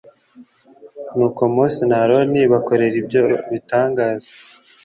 nuko 1.15 1.41
mose 1.53 1.81
na 1.89 1.97
aroni 2.03 2.41
bakorera 2.51 2.95
ibyo 3.01 3.21
bitangaza 3.51 4.29